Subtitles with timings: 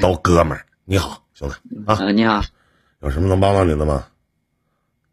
[0.00, 0.66] 都哥们儿。
[0.84, 1.54] 你好，兄弟。
[1.86, 2.42] 啊，呃，你好，
[3.00, 4.06] 有什么能帮到你的吗？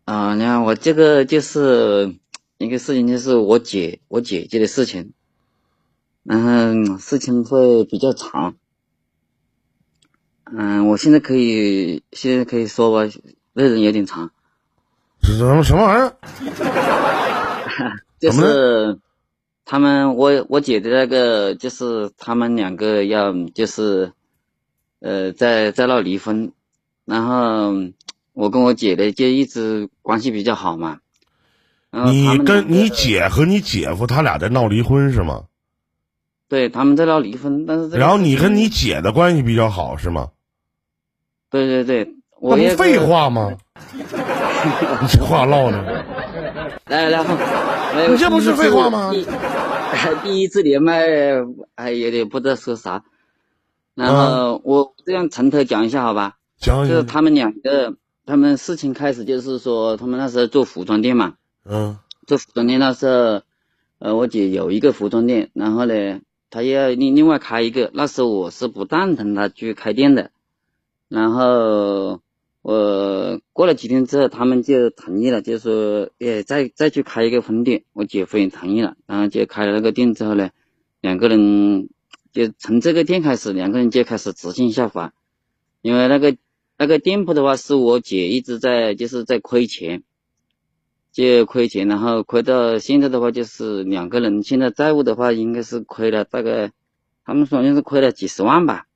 [0.06, 2.16] 啊、你好，我这个就是
[2.58, 5.14] 一个事情，就是我姐我姐姐的事情，
[6.24, 8.56] 然后嗯事情会比较长，
[10.46, 13.12] 嗯，我现在可以现在可以说吧，
[13.54, 14.32] 内容有点长，
[15.22, 16.16] 这什么什么玩意儿？
[18.20, 19.00] 就是
[19.66, 24.12] 他们我我姐的那个就是他们两个要就是
[25.02, 26.54] 呃在在闹离婚，
[27.04, 27.74] 然后
[28.32, 31.00] 我跟我姐的就一直关系比较好嘛。
[32.06, 35.44] 你跟你姐和你姐夫他俩在闹离婚是吗？
[36.48, 40.30] 对他们在闹离婚，但是然后你跟你姐的关系比较好是吗？
[41.50, 43.58] 对对对，我也不废，话吗？
[45.02, 46.06] 你这话唠的，
[46.88, 49.32] 来来来你这不是废话吗第一次
[50.24, 51.04] 第 第一次连麦
[51.76, 53.04] 哎有点不知道说啥，
[54.02, 56.38] 然后我这样从头讲一下好吧？
[56.60, 61.98] 就是他们两个，他们事情开始就是说，他们那时候做服装店嘛，嗯。
[62.28, 63.42] 做服装店那时候，
[63.98, 70.30] 呃，我姐有一个服装店，然后呢，她要另另外开一个，那时候我是不赞成她去开店的，
[71.10, 72.22] 然后
[72.62, 80.52] 我过了几天之后，他们就同意了，就说，哎，再再去开一个分店，我姐夫也同意了，然后就开了那个店之后呢，
[81.02, 81.90] 两个人
[82.32, 85.14] 就从这个店开始，两个人就开始直线下滑，
[85.82, 86.38] 因为那个
[86.78, 90.04] 那个店铺的话，是我姐一直在就是在亏钱，
[91.12, 96.72] 就亏钱，然后亏到现在的话，就是两个人现在债务的话，应该是亏了大概，
[97.26, 98.88] 他们说好像是亏了几十万吧，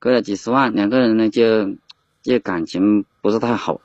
[0.00, 1.76] 亏了几十万，两个人呢就
[2.22, 3.80] 就感情不是太好，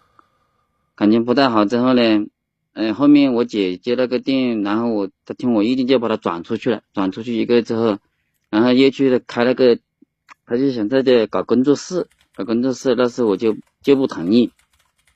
[0.96, 2.26] 感情不太好之后呢，
[2.74, 8.00] 嗯、后面我姐接那个店，然后我她听我意见就把它转出去了，转出去一个月之后，
[8.54, 9.80] 然后又去开那个，
[10.46, 14.52] 他就想在这搞工作室，搞工作室，那时我就就不同意，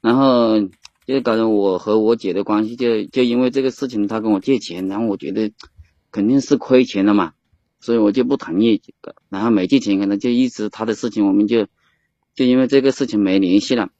[0.01, 0.59] 然后
[1.05, 5.51] 就搞得我和我姐的关系就就因为这个事情，他跟我借钱，然后我觉得
[6.09, 7.33] 肯定是亏钱了嘛，
[7.79, 8.81] 所以我就不同意，
[9.29, 11.67] 然后没借钱，可能就一直他的事情，我们就
[12.33, 13.91] 就因为这个事情没联系了。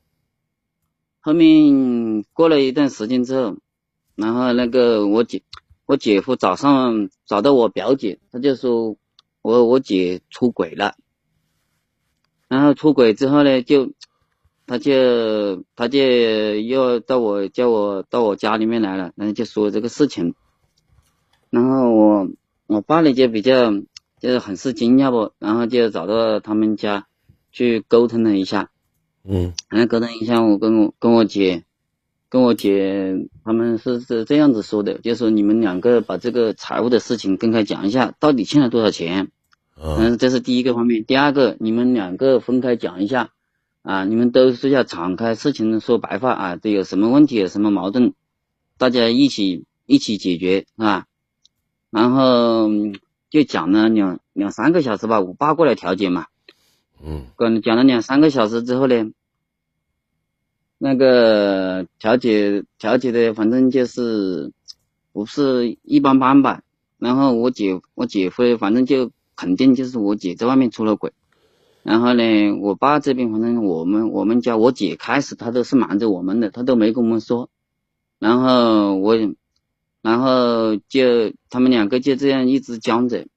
[1.19, 3.57] 后面过了一段时间之后，
[4.15, 5.43] 然后那个我姐
[5.85, 8.97] 我姐夫早上找到我表姐，他就说
[9.47, 10.95] 我我姐出轨了，
[12.49, 13.93] 然后出轨之后呢，就
[14.65, 20.35] 他就他就又到我叫我到我家里面来了，然后就说这个事情，
[21.49, 22.27] 然后我
[22.65, 23.71] 我爸呢就比较
[24.19, 27.07] 就是很是惊讶不，然后就找到他们家
[27.53, 28.69] 去沟通了一下，
[29.23, 29.53] 嗯。
[29.69, 31.63] 然后沟通一下，我跟我跟我姐，
[32.27, 39.31] 跟我姐他们是是这样子说的，就说你们两个把这个财务的事情公开讲一下，到底欠了多少钱。
[39.79, 41.05] 嗯嗯，这是第一个方面。
[41.05, 43.29] 第二个，你们两个分开讲一下，
[43.83, 48.13] 啊，你们都是要敞开事情说白话啊，这有什么问题有什么矛盾，
[48.77, 51.05] 大家一起一起解决，是吧？
[51.91, 52.95] 然后嗯
[53.29, 56.25] 就讲了两两三个小时吧，我爸过来调解嘛，
[57.03, 59.11] 嗯跟讲了两三个小时之后呢，
[60.79, 64.51] 那个调解调解的反正就是
[65.13, 66.61] 不是一般般吧。
[66.97, 71.13] 然后我姐我姐夫反正就肯定就是我姐在外面出了轨。
[71.83, 77.49] 然后呢，我爸这边反正我们我们家我姐开始她都是瞒着我们的，她都没跟我们说。
[78.19, 79.15] 然后我，
[80.01, 83.27] 然后就他们两个就这样一直僵着，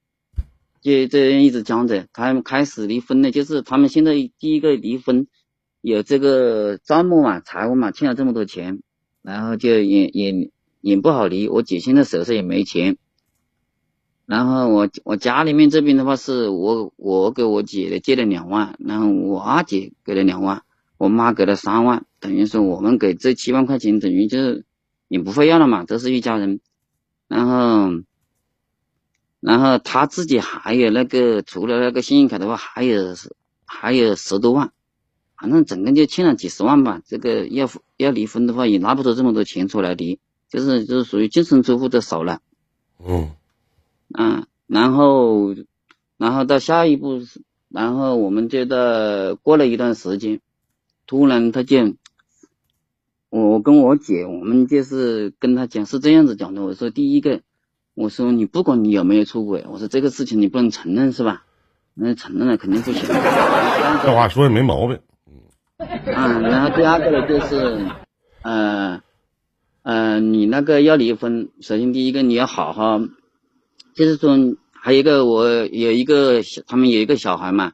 [0.80, 2.08] 就这样一直僵着。
[2.12, 5.28] 他们开始离婚了，就是他们现在第一个离婚，
[5.82, 8.80] 有这个账目嘛，财务嘛，欠了这么多钱，
[9.22, 10.50] 然后就也也
[10.80, 11.46] 也不好离。
[11.46, 12.96] 我姐现在手上也没钱，
[14.30, 20.62] 然后我我家里面这边的话是我我给我姐的借了两万，然后我二姐给了两万，
[20.98, 24.64] 我妈给了三万，等于说我们给这七万块钱，等于就是
[25.08, 26.60] 也不会要了嘛，都是一家人。
[27.26, 27.90] 然后，
[29.40, 33.16] 然后他自己还有那个除了那个信用卡的话，还有
[33.64, 34.70] 还有十多万，
[35.36, 37.02] 反正整个就欠了几十万吧。
[37.04, 42.40] 这个要要离婚的话，也拿不出这么多钱出来离，就是就是属于净身出户的少了。
[43.04, 43.32] 嗯
[44.12, 45.54] 啊，然后，
[46.16, 47.20] 然后到下一步，
[47.68, 50.40] 然后我们就到过了一段时间，
[51.06, 51.94] 突然他就，
[53.28, 57.40] 我跟我姐，我们就是跟他讲是这样子讲的，我说第一个，
[57.94, 61.44] 我说你不管你有没有出轨，我说这个事情你不能承认是吧？
[61.92, 63.02] 那承认了肯定不行。
[63.02, 65.00] 这话说的没毛病。
[65.78, 67.84] 嗯，然后第二个呢就是，
[68.42, 69.02] 呃，
[69.82, 73.00] 呃，你那个要离婚，首先第一个你要好好，
[73.94, 74.36] 就是说
[74.70, 77.72] 还有一个我有一个小他们有一个小孩嘛，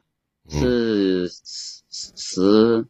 [0.49, 2.85] 是十十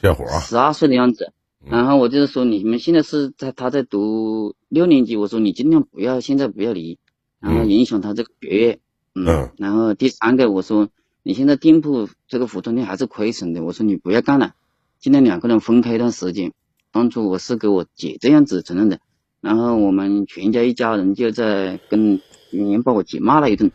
[0.00, 1.32] 泄火，十二岁的样子。
[1.68, 6.96] 然后我就是说，你们现在是在他在读六年级，我说你尽量不要现在不要离，
[7.40, 8.78] 然后影响他这个学业。
[9.16, 9.50] 嗯。
[9.56, 10.88] 然后第三个，我说
[11.24, 14.54] 你现在店铺这个服装店还是亏损的，我说你不要干了，
[15.00, 16.52] 尽量两个人分开一段时间。
[16.92, 19.00] 当初我是给我姐这样子承认的，
[19.40, 23.70] 然后我们全家一家人就在跟语言把我姐骂了一顿。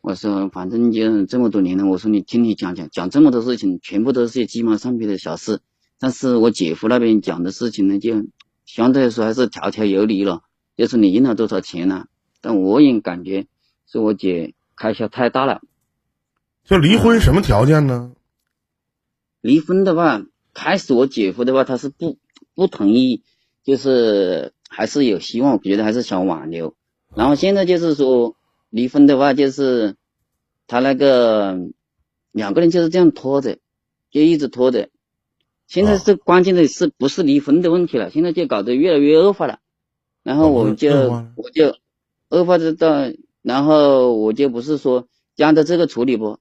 [0.00, 5.60] 我说反正就这么多年了，我说你听你讲讲讲这么多事情，全部都是些鸡毛蒜皮的小事。
[5.98, 8.26] 但是我姐夫那边讲的事情呢，就
[8.66, 10.42] 相对来说还是条条有理了，
[10.76, 12.06] 就是你印了多少钱了。
[12.40, 13.46] 但我也感觉
[13.86, 15.62] 是我姐开销太大了。
[16.64, 18.12] 就离婚什么条件呢？
[19.40, 20.22] 离婚的话，
[20.52, 22.18] 开始我姐夫的话他是不。
[22.56, 23.24] 不同意，
[23.64, 26.76] 就是还是有希望，我觉得还是想挽留。
[27.16, 28.36] 然后现在就是说
[28.70, 29.96] 离婚的话，就是
[30.66, 31.58] 他那个
[32.32, 33.58] 两个人就是这样拖着，
[34.10, 34.88] 就一直拖着。
[35.66, 38.10] 现在是关键的是不是离婚的问题了？
[38.10, 39.60] 现在就搞得越来越恶化了。
[40.22, 40.90] 然后我就
[41.36, 41.76] 我就
[42.28, 43.12] 恶化的到，
[43.42, 45.06] 然后我就不是说
[45.36, 46.38] 将着这个处理不，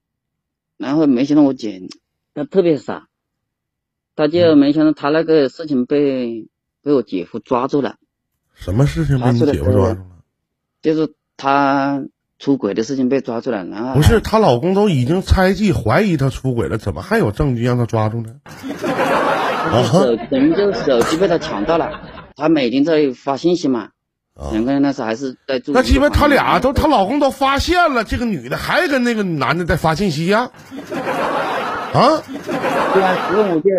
[0.78, 1.88] 然后没想到我姐
[2.34, 3.08] 她特别傻。
[4.16, 6.48] 她就没想到她那个事情被
[6.82, 7.98] 被我姐夫抓住了。
[8.54, 10.06] 什么事情被你姐夫抓住了？
[10.84, 12.04] 就是她
[12.38, 18.36] 出轨的事情被抓住了，然后不是她老公都已经猜忌怀疑她出轨了，怎么还有证据让她抓住呢？
[19.92, 21.90] 手等于就是手机被她抢到了，
[22.36, 23.88] 她每天在发信息嘛，
[24.52, 25.72] 两个人那时候还是在住。
[25.74, 30.52] 那基本他俩都她老公都发现了，这个女的还跟那个男的在发信息呀？
[31.94, 32.22] 啊？
[32.94, 33.70] 对啊，所以我就。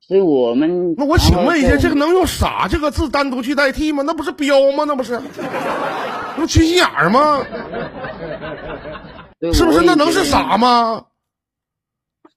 [0.00, 4.02] 所以我们那我请问一下，这个能用“傻”这个字单独去代替吗？
[4.06, 4.84] 那不是彪吗？
[4.88, 5.20] 那不是，
[6.38, 7.44] 那不缺心眼儿吗？
[9.52, 9.82] 是不是？
[9.84, 11.06] 那能是傻吗？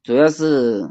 [0.03, 0.89] 主要是，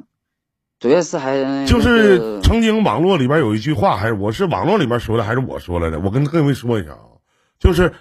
[0.79, 5.99] 主要是还就是曾经网络里边有一句话，还是我是网络里边说的，还是我说来的？
[5.99, 7.19] 我跟各位说一下啊，
[7.59, 7.93] 就是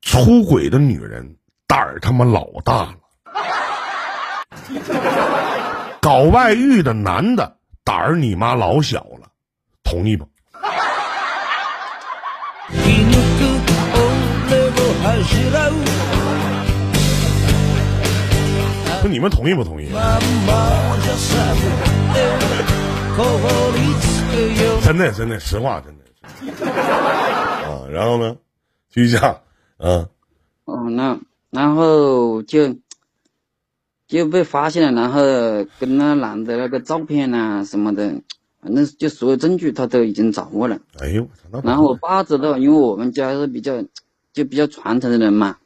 [0.00, 1.36] 出轨的女人
[1.66, 2.94] 胆儿他妈老大了，
[6.00, 7.56] 搞外遇的男的。
[7.82, 9.28] 胆儿你妈老小了，
[9.82, 10.26] 同意不？
[19.02, 19.88] 那你们同意不同意？
[24.82, 26.04] 真的真的实话真的。
[26.66, 28.36] 啊，然后呢？
[28.90, 29.40] 继续讲。
[29.78, 30.08] 嗯。
[30.64, 31.18] 哦，那
[31.50, 32.74] 然后就。
[34.06, 35.22] 就被发现了，然后
[35.80, 38.14] 跟那男的那个照片啊什么的，
[38.60, 40.78] 反正就所有证据他都已经掌握了。
[41.00, 41.26] 哎呦，
[41.64, 43.82] 然后我爸知道，因为我们家是比较
[44.34, 45.56] 就比较传统的人嘛，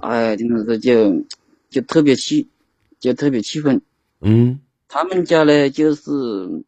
[0.00, 1.24] 哎，听到这就
[1.70, 2.50] 就特别气，
[2.98, 3.80] 就特别气愤。
[4.20, 6.10] 嗯，他们家呢，就是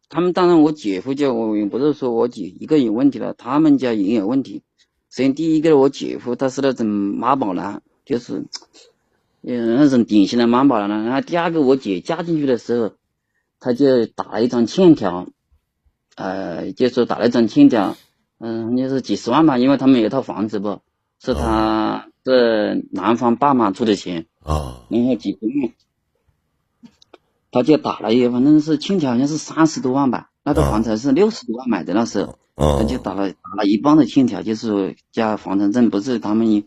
[0.09, 4.63] 他们当然我姐夫家，我也不是说我姐一个有问题了，他们家也有问题。
[5.11, 8.45] 首先第一个，我姐夫他是那种妈宝男，就是。
[9.45, 11.03] 嗯，那种典型的妈宝男。
[11.03, 12.93] 然后第二个，我姐嫁进去的时候，
[13.59, 15.27] 他就打了一张欠条，
[16.15, 17.97] 呃，就说打了一张欠条，
[18.39, 20.79] 嗯，就是几十万吧，因为他们有套房子不，
[21.23, 25.71] 是他是男方爸妈出的钱啊，然后几个月，
[27.49, 32.37] 他就打了一，反正是欠条，好像是三十多万吧，那个房产是六十多万买的那时候，
[32.77, 36.65] 他就打了打了一半的欠条，就是加房产证，不是他们一。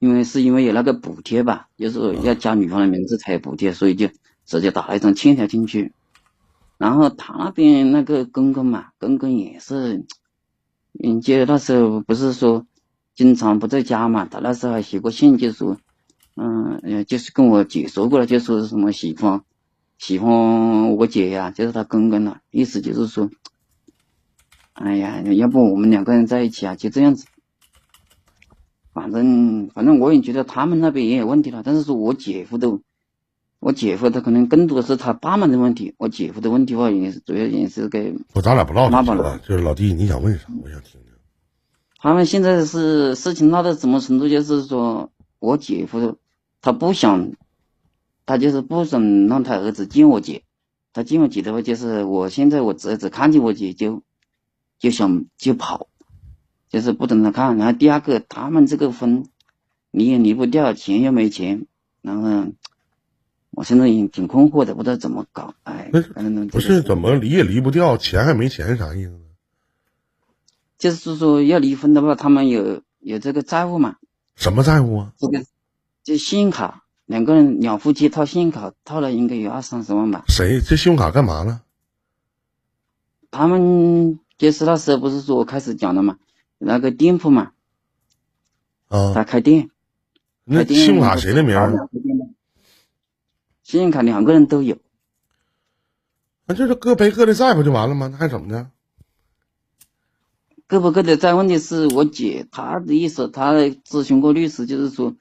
[0.00, 4.08] 因为是因为有那个补贴吧，就是要加女方的名字才有补贴，所以就
[4.46, 5.92] 直接打了一张欠条进去。
[6.76, 10.06] 然后他那边那个公公嘛，公公也是，
[11.02, 12.64] 嗯，就那时候不是说
[13.18, 15.76] 经常不在家嘛，他那时候还写过信，就说，
[16.36, 19.40] 嗯，就是跟我姐说过了，就说什么喜欢
[19.98, 23.28] 喜欢我姐呀，就是他公公了，意思就是说，
[24.72, 27.26] 哎呀，要不我们两个人在一起啊，就这样子。
[28.92, 32.78] 反正反正我也觉得他们那边也有问题了，但是说我姐夫的，
[33.58, 40.46] 我姐夫他可能更多的是他爸妈的问题，我姐夫的问题话也是主要也是给不，咱俩不唠这了，就是老弟，你想问啥？
[40.62, 41.07] 我想听听。
[41.98, 44.28] 他们现在是事情闹到什么程度？
[44.28, 46.16] 就是说我姐夫
[46.62, 47.32] 他不想，
[48.24, 50.42] 他就是不想让他儿子见我姐，
[50.92, 54.02] 他见我姐的话，就是我现在我侄子看见我姐就
[54.78, 55.88] 就想就跑。
[56.70, 59.24] 就是不等他看，然后第二个，他们这个婚
[59.90, 61.64] 离也离不掉，钱又没钱，
[62.02, 62.52] 然后
[63.52, 65.54] 我现在也挺困惑的，不知道怎么搞。
[65.62, 65.88] 哎，
[66.50, 69.27] 不是怎么离也离不掉，钱还没钱，啥意思呢？
[70.78, 73.96] 就是说要离婚的话，他们有有这个债务嘛？
[74.36, 75.12] 什么债务啊？
[75.18, 75.44] 这个
[76.04, 80.24] 就信用卡，两个人两夫妻套信用卡套了应该有二三十万吧。
[80.28, 80.60] 谁？
[80.60, 81.60] 这信用卡干嘛呢？
[83.30, 86.16] 他们就是那时候不是说我开始讲的嘛，
[86.56, 87.52] 那个店铺嘛，
[88.88, 89.70] 啊，他开店，
[90.44, 91.88] 那店信用卡谁的名儿？
[93.64, 94.78] 信用卡两个人都有，
[96.46, 98.08] 那就是各背各的债不就完了吗？
[98.10, 98.70] 那还怎么的？
[100.68, 101.32] 各不各的债。
[101.32, 105.14] 问题是我姐她的意思，她咨询过律师，就是说，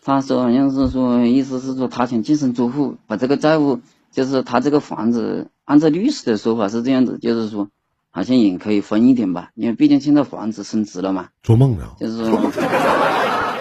[0.00, 3.80] 她说好像是说，意思是说她想净身出户，把这个债务，
[4.12, 7.68] 就是她这个房子，按照律师的说法是这样子，就是说，
[8.10, 11.84] 好像也可以分一点吧，因为毕竟现在房子升值了嘛，做梦呢？
[11.98, 12.36] 就是说，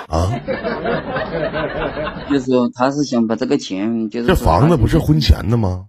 [0.08, 0.30] 啊，
[2.30, 5.88] 就是说她是想把这个钱，就是这房子不是婚前的吗？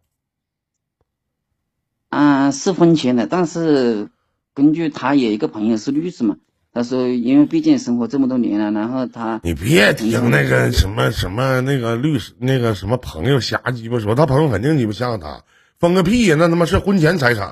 [2.09, 4.09] 啊，是婚前的，但是
[4.55, 6.37] 根据他有一个朋友是律师嘛，
[6.73, 15.45] 他说因为毕竟生活这么多年了，然后他你别听那个什么什么那个律师那个什么朋友瞎鸡巴说，他朋友肯定鸡巴像他，
[15.79, 16.37] 分个屁呀！
[16.39, 17.51] 那他妈是婚前财产，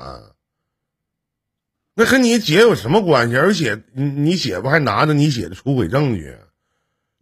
[1.95, 3.37] 那和你姐有什么关系？
[3.37, 6.37] 而且你你姐夫还拿着你姐的出轨证据，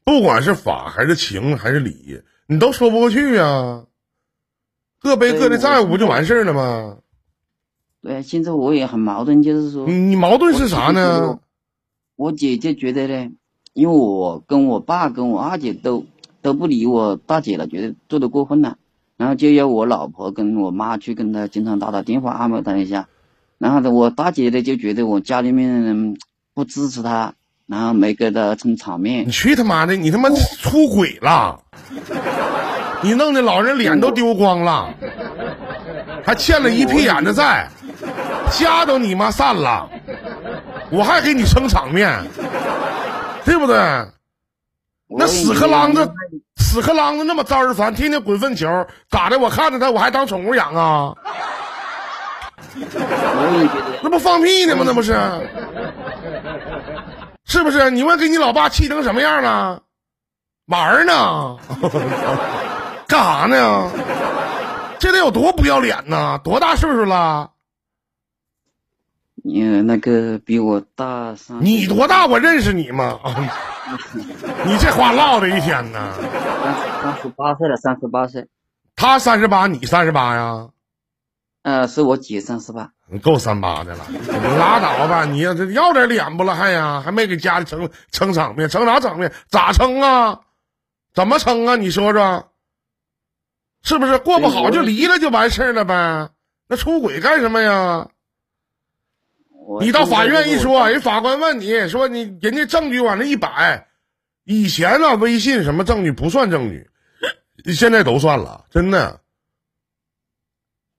[0.04, 3.84] 不管是法还是情还是理，你都说不过去呀。
[5.02, 6.98] 各背各的债务不就完事儿了吗？
[8.02, 11.40] 对，现在我也很矛盾，就是说，你你矛盾是啥呢？
[12.16, 13.30] 我姐姐觉得呢，
[13.74, 16.06] 因为我跟我爸跟我二姐都
[16.42, 18.78] 都不理我大姐了，觉得做的过分了，
[19.18, 23.08] 然后就要我老婆跟我妈去跟她经常打打电话安慰她一下，
[23.58, 26.18] 然后呢，我大姐呢就觉得我家里面人
[26.54, 27.34] 不支持她，
[27.68, 29.96] 然后没给她撑场面你，去他妈的！
[29.96, 31.62] 你他妈出轨了！
[33.02, 34.94] 你弄得老人脸都丢光了，
[36.24, 37.70] 还欠了一屁眼的债，
[38.52, 39.90] 家都你妈散了，
[40.92, 42.24] 我还给你撑场面，
[43.46, 43.78] 对不对？
[45.08, 46.12] 那屎壳郎子，
[46.58, 49.40] 屎壳郎子那么招人烦，天天滚粪球，咋的？
[49.40, 51.16] 我看着他，我还当宠物养啊？
[54.04, 54.84] 那不放屁呢吗？
[54.86, 55.20] 那不是？
[57.46, 57.90] 是不是？
[57.90, 59.82] 你问给你老爸气成什么样了？
[60.68, 61.58] 玩儿呢？
[63.08, 63.90] 干啥呢？
[65.00, 66.40] 这得有多不要脸呢？
[66.44, 67.50] 多大岁数了？
[69.44, 72.26] 嗯，那个比我大三，你多大？
[72.28, 73.20] 我认识你吗？
[74.66, 76.14] 你这话唠的一天呢。
[76.14, 78.48] 三三十八岁了，三十八岁。
[78.96, 80.70] 他三十八，你三十八呀？
[81.64, 82.92] 呃，是我姐三十八。
[83.12, 84.18] 你够三八的了，你
[84.58, 85.26] 拉倒吧！
[85.26, 87.02] 你要这要点脸不了还呀？
[87.04, 89.34] 还没给家里撑撑场面，撑啥场面？
[89.50, 90.42] 咋撑啊？
[91.14, 91.76] 怎么撑啊？
[91.76, 92.52] 你说说，
[93.84, 96.30] 是不是过不好就离了就完事儿了呗？
[96.68, 98.10] 那出轨干什么呀？
[99.80, 103.88] 我你到法院一说，人法官问你说你人家证据往那一摆，
[104.44, 106.90] 以前啊微信什么证据不算证据，
[107.74, 109.22] 现在都算了，真的。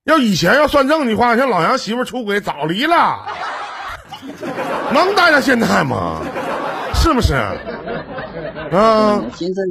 [0.04, 3.26] 要以前要算证据的话，像老杨媳妇出轨早离了，
[4.94, 6.22] 能待到现在吗？
[6.94, 7.34] 是不是？
[7.34, 9.62] 啊，现在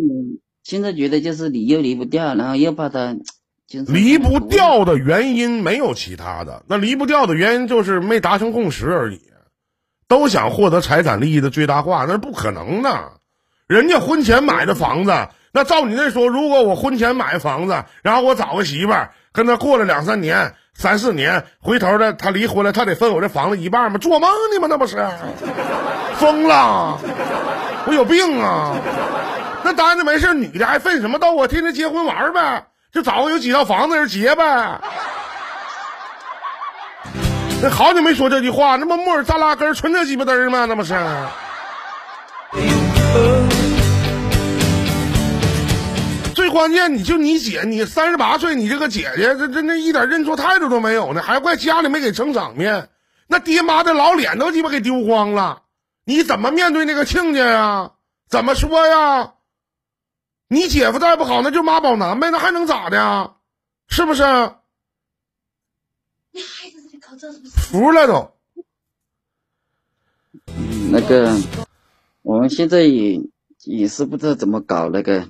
[0.62, 3.38] 现在觉得就是离又离不掉，然后又怕他就是
[3.88, 9.22] 离不掉的原因没有其他的，那离不掉的原因就是没达成共识而已，
[10.08, 13.12] 都想获得财产利益的最大化，那是不可能的。
[13.68, 24.00] 人家婚前买的房子，那照你那说，如果我婚前买房子，然后我找个媳妇儿，跟他过了两三年、三四年，回头的他离婚了，他得分我这房子一半吗？
[24.00, 24.68] 做梦呢吗？
[24.68, 24.98] 那不是
[26.16, 26.98] 疯了？
[27.86, 28.76] 我有病啊！
[29.64, 31.48] 那单子没事，女的还分什么斗啊？
[31.48, 34.79] 天天结婚玩儿呗，就找个有几套房子人结呗。
[37.62, 40.65] 那好久没说这句话，那不木耳扎拉根儿纯这鸡巴嘚儿吗？
[40.65, 40.96] 那不是？
[46.34, 52.89] 最关键，你就你姐，你三十八岁，你这个姐姐，这这那一点认错态度都没有呢，还怪家里没给撑场面，
[53.27, 55.62] 那爹妈的老脸都鸡巴给丢光了，
[56.05, 57.91] 你怎么面对那个亲家呀？
[58.29, 59.34] 怎么说呀？
[60.51, 63.36] 你姐夫再不好，那就妈宝男呗，那还能咋的呀？
[63.88, 64.24] 是不是？
[66.32, 67.51] 你还在这里搞这是不是？
[67.51, 68.32] 服了都。
[70.91, 71.36] 那个，
[72.24, 73.22] 我们现在也
[73.63, 75.29] 也是不知道怎么搞那个，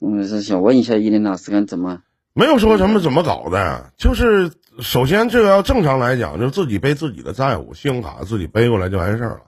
[0.00, 2.02] 嗯，是想问一下依林老师看怎么？
[2.32, 9.42] 没有说什么怎么搞的，就是首先这个要正常来讲，就自己背自己的债务，信用卡自己背过来就完事儿了。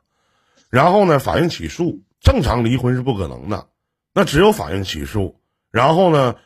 [0.69, 3.69] 然后呢，法院起诉，正常离婚是不可能的，
[4.15, 5.37] 那只有法院起诉。
[5.71, 6.37] 然后呢，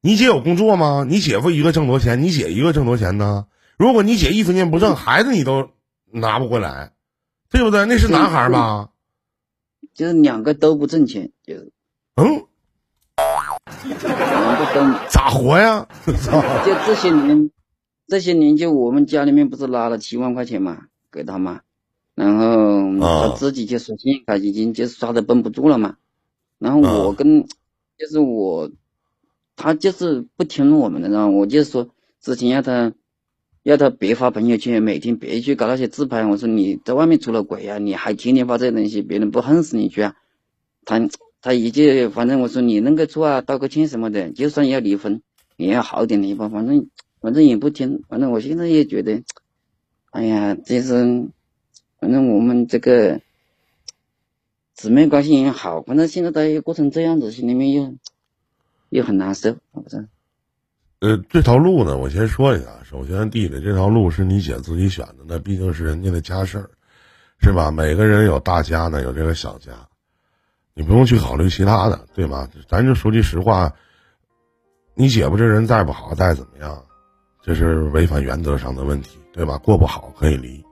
[0.00, 1.04] 你姐有工作吗？
[1.08, 2.22] 你姐夫一个挣多钱？
[2.22, 3.46] 你姐一个挣多钱呢？
[3.78, 5.70] 如果你姐一分钱不挣，孩子你都
[6.10, 6.92] 拿不回来，
[7.50, 7.84] 对不对？
[7.86, 8.90] 那是男孩儿吧？
[9.94, 11.72] 就是两个都不挣钱，就是
[12.16, 12.46] 嗯。
[15.08, 15.86] 咋活呀？
[16.06, 17.50] 就这些年，
[18.06, 21.60] 这些年就我们家里面不是拿了七万块钱嘛，给他嘛，
[22.14, 25.96] 然后啊他自己就说信用卡已经就是刷的绷不住了嘛，
[26.58, 27.44] 然后我啊跟
[27.98, 28.70] 就是我，
[29.56, 31.88] 他就是不听我们的，然后我就说
[32.20, 32.92] 之前要他
[33.62, 40.14] 要他别发朋友圈，每天别去搞那些自拍，我说你在外面出了轨啊，你还天天发这些东西，别人不恨死你去啊？
[40.84, 41.08] 他
[41.40, 45.20] 他一句反正我说你认个错啊，道个歉什么的，就算要离婚
[45.56, 46.88] 也要好点离吧，反正
[47.20, 49.22] 反正也不听，反正我现在也觉得，
[50.10, 51.28] 哎呀，就是
[51.98, 53.20] 反正我们这个
[54.76, 57.94] 姊妹关系也好，反正现在他又过成这样子，心里面又
[58.90, 60.06] 又很难受，反正。
[61.00, 62.82] 呃，这条路呢，我先说一下。
[62.84, 66.70] 首先，弟弟，这条路是你姐自己选的，那毕竟是人家的家事儿，
[67.40, 67.70] 是吧？
[67.70, 69.72] 每个人有大家呢，有这个小家，
[70.74, 72.46] 你不用去考虑其他的，对吧？
[72.68, 73.72] 咱就说句实话，
[74.94, 76.84] 你姐夫这人再不好，再怎么样，
[77.42, 79.56] 这是违反原则上的问题，对吧？
[79.56, 80.62] 过不好可以离，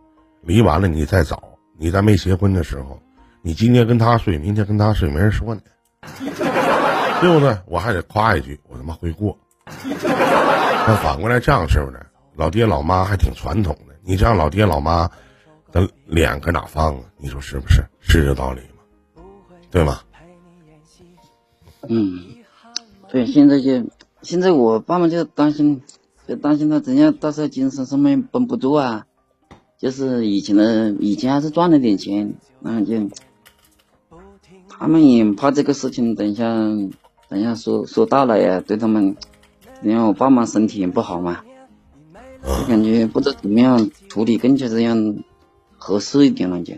[0.42, 1.42] 离完了你再找，
[1.78, 3.00] 你在没结婚的时候，
[3.46, 5.60] 你今天跟他睡，明天跟他睡，没人说你，
[7.20, 7.54] 对不对？
[7.66, 9.38] 我还得夸一句，我他妈会过。
[10.86, 12.06] 那反过来这样是不是？
[12.36, 15.06] 老爹老妈还挺传统的，你这样老爹老妈
[15.70, 17.02] 的脸搁哪放啊？
[17.18, 17.84] 你说是不是？
[18.00, 19.22] 是这道理吗？
[19.70, 20.00] 对吗？
[21.86, 22.18] 嗯，
[23.10, 23.84] 对，现在就
[24.22, 25.82] 现在我爸妈就担心，
[26.26, 29.04] 就担心他怎样到时候精神上面绷不住啊。
[29.78, 32.32] 就是以前的以前还是赚了点钱，
[32.62, 32.94] 然后就
[34.78, 36.44] 他们也怕这个事情等一下
[37.28, 39.16] 等一下说说大了呀，对他们，
[39.82, 41.40] 因为我爸妈身体也不好嘛，
[42.42, 45.16] 就感觉不知道怎么样处理更加这样
[45.76, 46.74] 合适一点了就。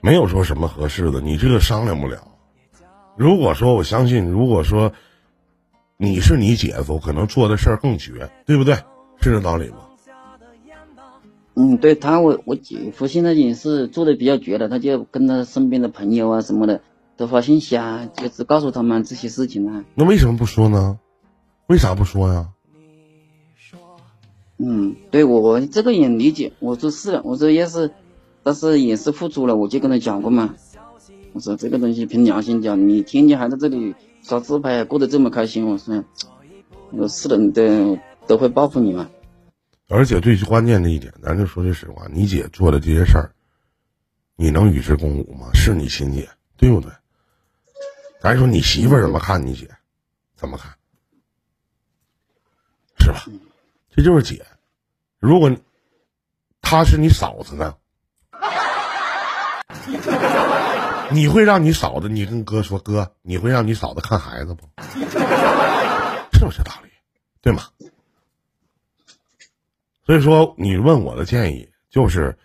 [0.00, 2.18] 没有说什么合适的，你这个商量不了。
[3.16, 4.92] 如果说我相信，如果说
[5.96, 8.74] 你是你姐夫，可能做的事儿更绝，对不对？
[9.20, 9.76] 是这道理吗？
[11.54, 16.80] 嗯，对他，我我姐夫现在也是做的比较绝了，他就跟他身边的朋友啊什么的
[17.20, 19.84] 都发信息啊，就是告诉他们这些事情啊。
[19.94, 20.98] 那为什么不说呢？
[21.66, 22.48] 为啥不说呀？
[24.56, 27.92] 嗯，对我这个也理解，我说是的，我说要是，
[28.42, 30.54] 但是也是付出了，我就跟他讲过嘛。
[31.34, 36.02] 我说这个东西凭良心讲，你天天还在这里刷自拍，过得这么开心，我说，
[36.90, 39.10] 我说是的，都都会报复你嘛。
[39.90, 43.32] 而且最关键的一点，咱就说句实话，你姐做的这些事儿，
[44.36, 45.50] 你能与之共舞吗？
[45.52, 46.90] 是你亲姐，对不对？
[48.20, 49.70] 咱说你媳妇儿怎么看你姐，
[50.36, 50.76] 怎么看，
[52.98, 53.24] 是吧？
[53.96, 54.44] 这就是姐。
[55.18, 55.56] 如果
[56.60, 57.78] 她是你嫂子呢，
[61.10, 64.68] 你会让你嫂子，你跟哥说哥，你会让你嫂子看孩子不？
[66.32, 66.90] 是不是道理？
[67.40, 67.68] 对吗？
[70.04, 72.36] 所以说，你问我的建议就是，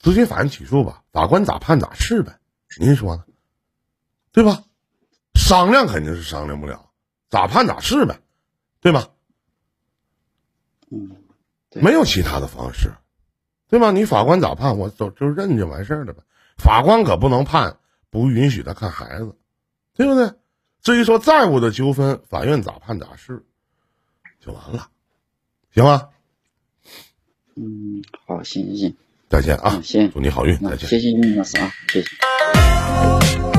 [0.00, 2.38] 直接法院起诉吧，法官咋判咋是呗，
[2.78, 3.24] 您说呢？
[4.32, 4.64] 对吧？
[5.38, 6.90] 商量肯定是商量不了，
[7.30, 8.20] 咋判咋是呗，
[8.82, 9.08] 对吧？
[10.90, 11.16] 嗯，
[11.74, 12.92] 没有其他的方式，
[13.68, 13.90] 对吧？
[13.90, 16.22] 你法官咋判，我就就认就完事儿了呗。
[16.58, 17.78] 法官可不能判
[18.10, 19.34] 不允许他看孩子，
[19.94, 20.32] 对不对？
[20.82, 23.44] 至于说债务的纠纷，法院咋判咋是，
[24.40, 24.88] 就完了，
[25.72, 26.08] 行吗？
[27.56, 28.96] 嗯，好，行行行，
[29.28, 29.82] 再见啊嗯，！
[29.82, 30.88] 行，祝你好运，再见。
[30.88, 33.57] 谢谢你老师啊，谢谢。